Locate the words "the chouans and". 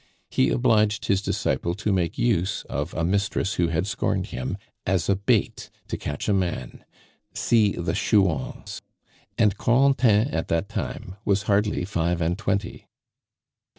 7.73-9.55